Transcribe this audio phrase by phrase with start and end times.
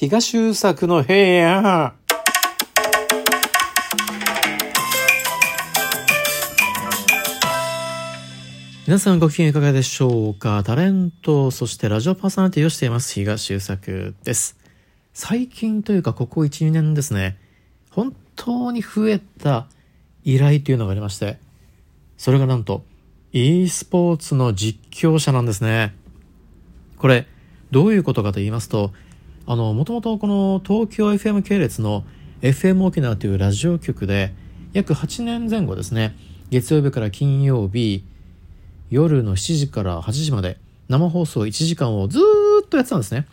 [0.00, 1.92] 東優作の部屋。
[8.86, 10.62] 皆さんご機嫌いかがでしょうか？
[10.62, 14.56] タレント、そしてラジオパーソナリティをしています、東優作です。
[15.14, 17.36] 最近というか、ここ1、2年ですね、
[17.90, 19.66] 本当に増えた
[20.22, 21.40] 依頼というのがありまして、
[22.16, 22.84] それがなんと、
[23.32, 25.92] e スポーツの実況者なんですね。
[26.98, 27.26] これ、
[27.72, 28.92] どういうことかと言いますと、
[29.50, 32.04] あの、もともとこの東京 FM 系列の
[32.42, 34.34] FM 沖縄というラジオ局で、
[34.74, 36.14] 約8年前後ですね、
[36.50, 38.04] 月曜日から金曜日、
[38.90, 40.58] 夜の7時から8時まで
[40.90, 42.22] 生放送1時間をずー
[42.62, 43.26] っとやってたんですね。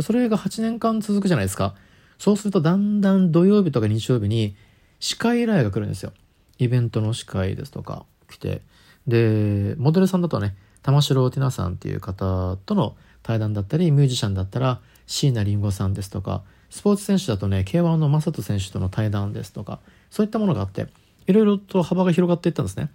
[0.00, 1.76] それが8年間続くじゃないですか。
[2.18, 4.56] そうするとだんだん土曜日とか日曜日に
[4.98, 6.12] 司会依頼が来るんですよ。
[6.58, 8.62] イベントの司会ですとか来て。
[9.06, 20.86] で、モデルさんだとね、玉城ティナさんっていう方との対談だったり、ミュージシャンだったら椎名林檎さんですとかスポーツ選手だとね K1 の正人選手との対談ですとかそういったものがあって
[21.26, 22.90] いろいろと幅が広がっていったんですね。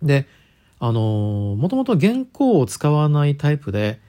[0.00, 0.26] で
[0.78, 4.00] あのもともと原稿を使わないタイプで、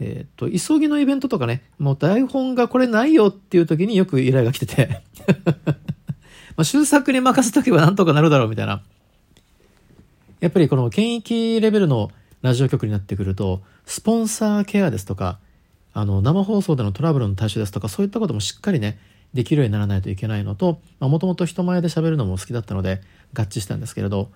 [0.00, 5.02] えっ、と急ぎのイベントとかねもう台本がこれないよっていう時によく依頼が来てて
[6.56, 8.82] まあ終作に任せとけばなんとかなるだろうみたいな
[10.40, 15.38] やっぱりこの県域レベルのラジオ局になってくるとスポンサーケアですとか
[15.98, 18.98] あの生放送でのトラブルの対処ですとかそういったこともしっかりね
[19.32, 23.00] できるようにならないといけないのともともと人前で喋るのも好きだったので
[23.32, 24.30] 合致したんですけれど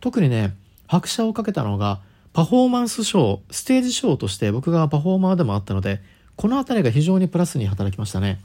[0.00, 0.54] 特にね
[0.86, 2.02] 拍車をかけたのが
[2.34, 6.02] パフォーマンスショーステージショーとして僕がパフォーマーでもあったので
[6.36, 8.38] この辺りが非常にプラスに働きましたね。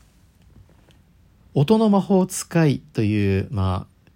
[1.53, 4.09] 音の魔法使いというまあ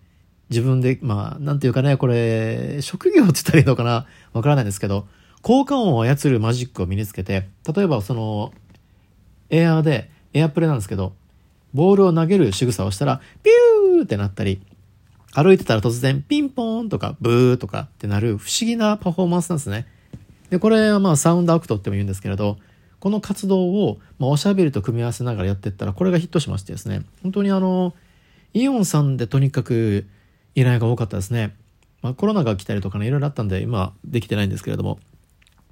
[0.50, 5.06] 自分でまあなんていうかねこれ職業って言ったらいいのかなわからないんですけど
[5.42, 8.54] 効果音を操るマジックを身につけて、例えばその、
[9.50, 11.14] エアーで、エアプレなんですけど、
[11.74, 14.62] ボールを投げる仕草をしたら、ピューってなったり、
[15.34, 19.86] 歩いてたら突然ピンポーンとかブーとかってなる不思議なパフォーマンスなんですね。
[20.50, 22.58] で、これはまあサウンドアクトっても言うんですけれど、
[23.00, 27.94] この活動を、まあ、おしゃべりと組み合わせながらやってったら、これがヒットしましてですね、本当にあの、
[28.54, 30.08] イオンさんでとにかく
[30.56, 31.56] 依頼が多かったですね。
[32.02, 35.00] まあ、コロナが来たりとかね、いろいろあったんで、今できてないんですけれども、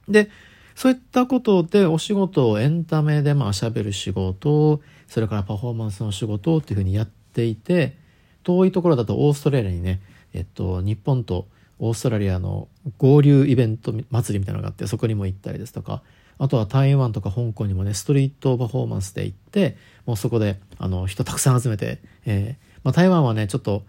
[0.08, 0.30] で、
[0.76, 7.98] そういったことでお仕事をエンタメでまあ喋る仕事、それからパフォーマンスの仕事っていうふうにやっていて、
[8.44, 10.02] 遠いところだとオーストラリアにね、
[10.34, 11.48] えっと、日本と
[11.80, 12.68] オーストラリアの
[12.98, 16.02] 合流イベント祭りみたいなのがあって、そこにも行ったりですとか、
[16.38, 23.84] あとは台湾とか香港にもね、ストリートパフォーマンスで行って、もうそこで、あの、人たくさん集めて、えー、まあ台湾はね、ちょっと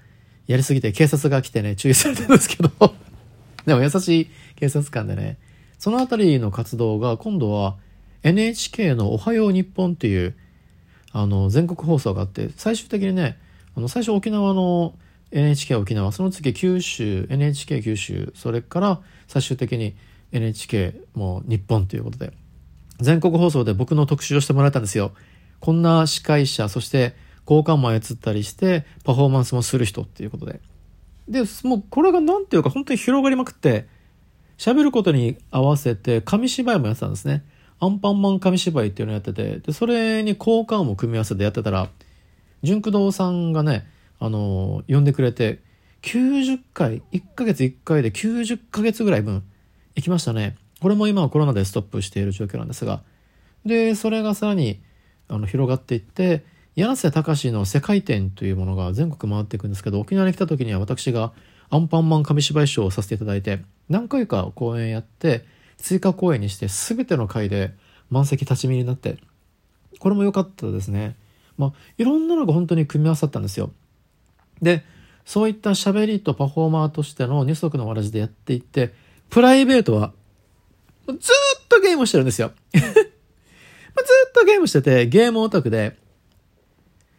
[0.46, 2.70] やりすぎて警察が来てね、注意されてるんですけど。
[3.66, 5.38] でも優しい警察官でね、
[5.78, 7.76] その辺りの活動が今度は
[8.22, 10.34] NHK の「おはよう日本」っていう
[11.12, 13.38] あの全国放送があって最終的にね
[13.76, 14.94] あの最初沖縄の
[15.30, 19.96] NHK 沖縄その次九州 NHK 九州それから最終的に
[20.32, 22.32] NHK も日本ということで
[23.00, 25.12] 全国放送で僕の特集をしてもらえたんですよ。
[25.60, 27.14] こんな司会者そして
[27.48, 30.60] 交換も操ったりしてパフォーマンスもする人っていうことで。
[31.28, 33.88] でもうこれが何ていうか本当に広がりまくって
[34.58, 37.44] 喋ることに合わせて紙芝居もやってたんですね。
[37.78, 41.90] アンパンマン紙芝居っていうのをやってて、で、それに交換も組み合わせてやってたら、
[42.62, 43.86] 純駆動さんがね、
[44.18, 45.60] あのー、呼んでくれて、
[46.02, 49.42] 90回、1ヶ月1回で90ヶ月ぐらい分
[49.94, 50.56] 行きましたね。
[50.80, 53.02] これも今はコロナでストップしている状況なんですが。
[53.66, 54.80] で、それがさらに
[55.28, 56.44] あの広がっていって、
[56.76, 61.32] 柳瀬隆の世界展というものが全国回っていくんですけど、沖縄に来た時には私が
[61.70, 65.44] アンパンマン紙芝居ショーをさせていただいて、何回か公演やって、
[65.78, 67.74] 追加公演にして全ての回で
[68.10, 69.18] 満席立ち見になって、
[69.98, 71.16] これも良かったですね。
[71.58, 73.72] まあ、いろんなのが本当に組み合わさったんですよ。
[74.62, 74.84] で、
[75.24, 78.94] そういった喋りとパフォーマーとしての二足のわらじでやっていって、
[79.30, 80.12] プライベートは
[81.06, 82.52] ずっとゲームしてるんですよ。
[82.72, 85.96] ずっとゲームしてて、ゲームオタクで、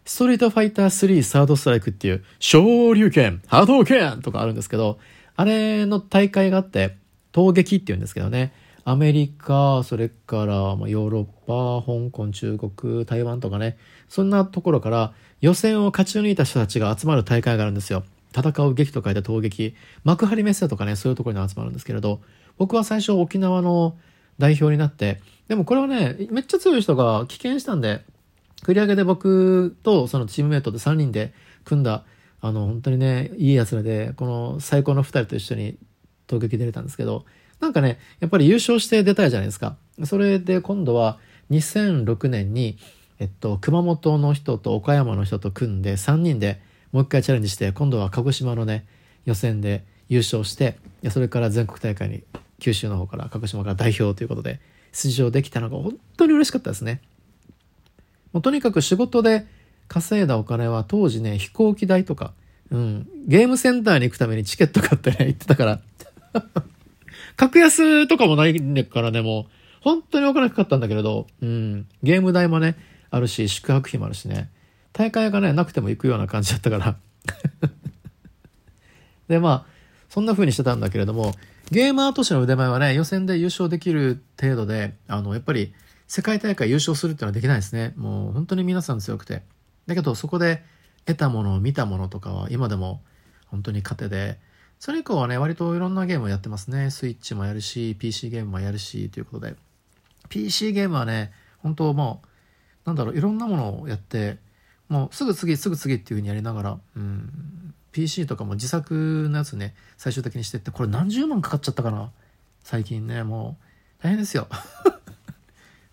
[0.08, 5.00] ストリートファイター3サードストライクっていう、昇竜拳、波動拳とかあるんですけど、
[5.36, 6.96] あれの大会があって、
[7.34, 8.54] 闘撃っていうんですけどね、
[8.86, 13.78] アメリカ、それからヨーロッパ、香港、中国、台湾とかね、
[14.08, 15.12] そんなところから
[15.42, 18.06] 予選を勝ち抜いた人たちが集まる大会があるんですよ。
[18.34, 19.76] 戦う劇と書いて闘撃。
[20.06, 22.22] 幕張メッセとかね、そういうところに集まるんですけれど、
[22.58, 23.98] 僕は最初沖縄の
[24.40, 25.20] 代表になって、
[25.50, 28.06] でもこれはね、めっちゃ強い人が棄権したんで、
[28.64, 31.34] 繰り上げで僕とそのチームメイトで3人で
[31.64, 32.04] 組んだ、
[32.42, 35.78] あの、本当にね、いい奴らで、この最高の2人と一緒に
[36.28, 37.26] 投撃出れたんですけど、
[37.60, 39.78] なんかね、やっぱり優勝して出たいじゃないですか。
[40.04, 41.18] それで今度は
[41.50, 42.78] 2006年に
[43.20, 46.62] えっと、熊本の人と岡山の人と組んで3人で
[46.92, 48.86] もう一回チャレンジして今度は鹿児島のね
[49.26, 50.78] 予選で優勝して
[51.10, 52.24] それから全国大会に
[52.60, 54.60] 九州の方から鹿児島から代表ということで
[54.92, 57.02] 出場できたのが本当に嬉しかったですね。
[58.38, 59.48] もうとにかく仕事で
[59.88, 62.34] 稼いだお金は当時ね飛行機代とか、
[62.70, 65.82] うん、ゲームセンターに行くためにチケット買ってね行ってたから。
[67.36, 69.52] 格安とかもないんだからねもう。
[69.82, 72.76] 本当にお金かかったんだけれど、うん、ゲーム代もね
[73.10, 74.52] あるし宿泊費もあるしね。
[74.94, 76.96] 大会がねなくても行くような感じだったから。
[79.30, 79.72] でまあ
[80.10, 81.34] そんな風にしてたんだけれども
[81.72, 85.74] ゲーマーとしての腕前はね予選で優勝できる程度であのやっぱり
[86.08, 87.94] 世界大会優勝するっていうのはできないですね。
[87.98, 89.44] もう本当に皆さん強くて。
[89.88, 90.64] だけどそこで
[91.06, 93.02] 得たもの見たものとかは今でも
[93.48, 94.40] 本当に糧で。
[94.80, 96.92] それ以降はね割といろんなゲームをやってますね。
[96.92, 99.56] スイッチもやるし PC ゲームもやるしということで。
[100.30, 102.28] PC ゲームはね本当もう
[102.88, 104.38] なんだろういろんなものをやって
[104.88, 112.12] もうすぐ次すぐ次っていう風にやりながら、うん、PC とかも自作のやつね最終的にしてってこれ何十万かかっちゃったかな。
[112.64, 113.58] 最近ねも
[114.00, 114.48] う大変ですよ。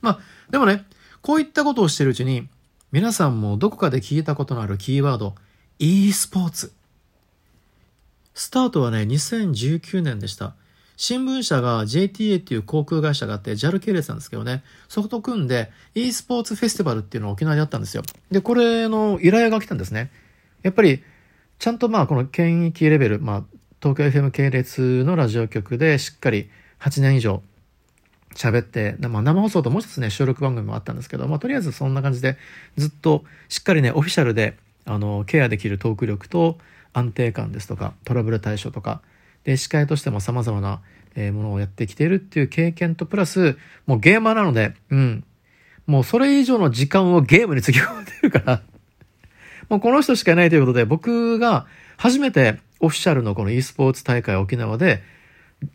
[0.05, 0.19] まあ
[0.51, 0.85] でもね
[1.23, 2.49] こういったことをしてるうちに
[2.93, 5.35] 皆さんもどこかで聞いたことのあるキーワード
[5.79, 6.73] e スポーツ
[8.35, 10.55] スタートはね2019年でした
[10.97, 18.05] 新聞社が JTA っていう航空会社があって JAL 系列なんですけどね、そこと組んで e スポーツフェスティバルっていうのを沖縄でやったんですよ。
[18.31, 20.12] で、これの依頼が来たんですね。
[20.62, 21.03] やっぱり、
[21.59, 23.45] ちゃんとまあこの県域レベル、まあ
[23.83, 26.49] 東京 FM 系列のラジオ局でしっかり
[26.81, 27.43] 8年以上
[28.35, 32.37] 喋って、まあ、生放送ともう一つね、収録番組もあったんですけど、まあ、とりあえずそんな感じで、
[32.77, 36.59] ずっとしっかりね、オフィシャルで、あの、ケアできるトーク力と
[36.93, 39.01] 安定感ですとか、トラブル対処とか、
[39.45, 40.81] で、司会としても様々な、
[41.17, 45.25] えものをやってきているっていう経験とプラス、もうゲーマーなので、うん。
[45.87, 48.63] もうそれ以上の時間をゲームにつぎ込んでるから
[49.69, 51.67] もうこの人しかいないということで、僕が
[51.97, 55.03] 初めてオフィシャルのこの e スポーツ大会沖縄で、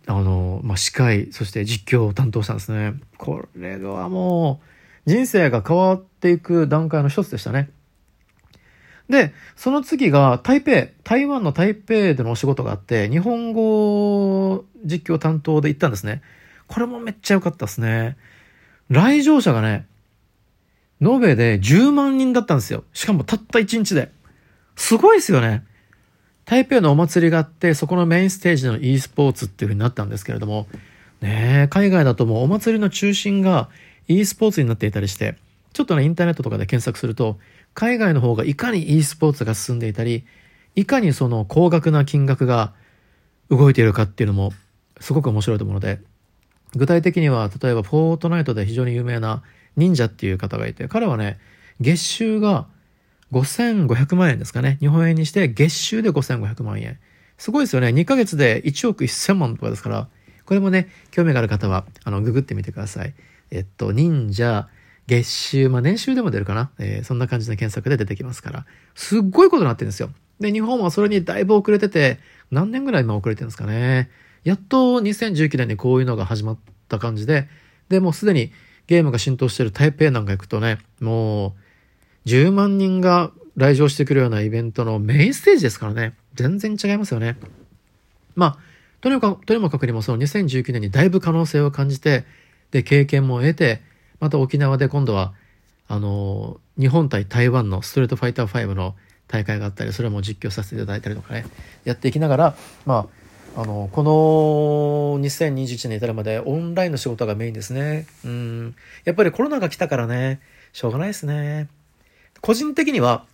[0.07, 2.95] あの、まあ、司会、そして実況を担当したんですね。
[3.17, 4.61] これはも
[5.05, 7.69] う、人生が変わっていく段階の一つでしたね。
[9.09, 16.21] で、その次が台北、台湾の台北でのお仕事があって、日本語実況担当で行ったんですね。
[16.67, 18.17] これもめっちゃ良かったですね。
[18.89, 19.87] 来場者がね、
[21.01, 22.83] 延べで10万人だったんですよ。
[22.93, 24.11] しかもたった1日で。
[24.75, 25.65] すごいですよね。
[26.49, 30.65] 台北のお祭りがあって、そこのメインステージの e スポーツっていう風になったんですけれども、
[31.21, 33.69] ね海外だともうお祭りの中心が
[34.07, 35.35] e スポーツになっていたりして、
[35.73, 37.37] ちょっとね、インターネットとかで検索すると、
[37.75, 40.25] 海外の方がいかに e スポーツが進んでいたり、
[40.73, 42.73] いかにその高額な金額が
[43.51, 44.51] 動いているかっていうのも
[44.99, 45.99] すごく面白いと思うので、
[46.75, 49.43] 具体的には例えばフォートナイトで非常に有名な
[49.77, 51.37] 忍者っていう方がいて、彼はね、
[51.79, 52.65] 月収が
[53.31, 54.77] 5500万円ですかね。
[54.79, 56.99] 日本円にして月収で5500万円。
[57.37, 57.87] すごいですよね。
[57.87, 60.07] 2ヶ月で1億1000万とかですから、
[60.45, 63.13] これもね、興味がある方は、あの、ググってみてください。
[63.51, 64.67] えっと、忍者、
[65.07, 68.65] 月収、まあ年収でも出るかな、えー、そんな感じの検索で出てきますから、
[68.95, 70.09] すっごいことになってるんですよ。
[70.39, 72.19] で、日本はそれにだいぶ遅れてて、
[72.51, 74.09] 何年ぐらい今遅れてるんですかね。
[74.43, 77.47] やっと2019年にこういうのが始まった感じで、
[77.89, 78.51] で、もうすでに
[78.87, 81.53] ゲームが浸透してる台北なんか行くとね、もう
[82.25, 86.15] 10万人が来場してくるようなイベントのメインステージですからね。
[86.35, 87.37] 全然違いますよね。
[88.35, 88.57] まあ、
[89.01, 92.25] とにもかく、とにもかくにもその2019年にだいぶ可能性を感じて、
[92.71, 93.81] で、経験も得て、
[94.19, 95.33] また沖縄で今度は、
[95.87, 98.95] あの、日本対台湾のストレートファイター5の
[99.27, 101.45] 大会があったり、それも実況させていただいたりとかね、
[101.83, 102.55] やっていきながら、
[102.85, 103.07] ま
[103.55, 108.05] あ、あの、この2021年に至るまでオンラインの仕事がメインですね。
[108.23, 108.75] うん。
[109.05, 110.39] やっぱりコロナが来たからね、
[110.71, 111.67] しょうがないですね。
[112.41, 113.25] 個人的には、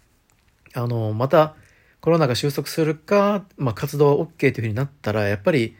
[0.73, 1.55] あの、また
[2.01, 5.75] コロナが収束するか、まあ、活動は OK というふうになったら、やっぱり、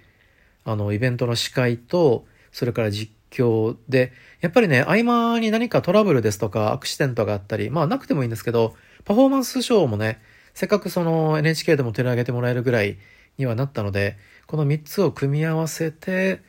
[0.64, 10.20] あの、イベントの司会と、それから実況で、やっぱりね、合間に何かトラブルですとか、アクシデントがあったり、まあなくてもいいんですけど、パフォーマンスショーもね、
[10.54, 12.98] せっかくその NHK でも取り上げてもらえるぐらい
[13.38, 14.18] にはなったので、
[14.48, 16.42] この3つを組み合わせて、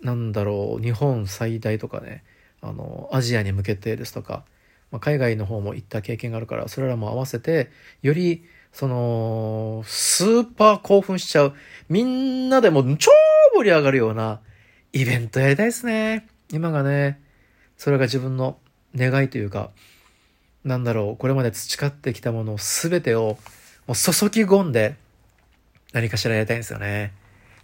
[0.00, 2.24] なんだろう、日本最大とかね、
[2.62, 4.44] あの、アジアに向けてですとか、
[4.90, 7.70] まあ、海外の方も行った経験があるから、それらも合わせて、
[8.02, 11.54] より、その、スーパー興奮しちゃう、
[11.88, 13.10] みんなでも超
[13.54, 14.40] 盛り上がるような、
[14.92, 16.26] イベントやりたいですね。
[16.52, 17.20] 今がね、
[17.76, 18.58] それが自分の
[18.96, 19.70] 願いというか、
[20.64, 23.38] なんだろう、これまで培ってきたもの全てを
[23.86, 24.94] もう注ぎ込んで
[25.92, 27.12] 何かしらやりたいんですよね。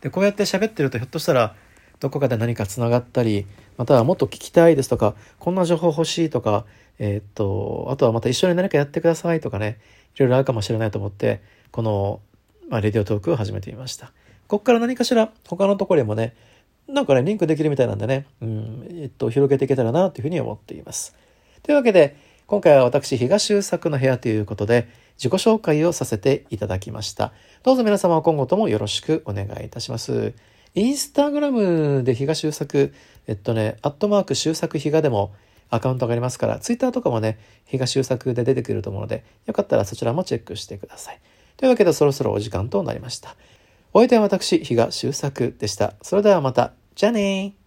[0.00, 1.54] で、こうやって喋ってるとひょっとしたら
[1.98, 3.46] どこかで何か繋がったり、
[3.76, 6.64] またはもっと聞きたいですとか、こんな情報欲しいとか、
[7.00, 9.78] えー、っと、あとはまた一緒に何かやってくださいとかね、
[10.14, 11.40] いろいろあるかもしれないと思って、
[11.72, 12.20] この、
[12.68, 14.12] まあ、レディオトークを始めてみました。
[14.46, 16.34] こっから何かしら他のところにもね、
[16.88, 21.16] なんかね、リンクできるみたいなんでね、うん、えっと、広げていけたらなというふうに思っています。
[21.62, 22.16] というわけで、
[22.46, 27.32] 今回は私、東修作の部屋ということで、自己紹介をさせていただきました。
[27.62, 30.34] どうぞ皆様今後ともよろしくお願いいたします。
[30.74, 32.92] インスタグラムで東修作、
[33.26, 35.32] えっとね、アットマーク修作比嘉でも
[35.70, 41.20] アカウントがありますから、ツイッターとかもね、東優作で出てくると思うので、よかったらそちらもチェックしてください。
[41.56, 43.36] というわけでそろそろお時間となりました。
[43.92, 45.94] お相手は私、東優作でした。
[46.02, 46.72] それではまた。
[46.94, 47.59] じゃあね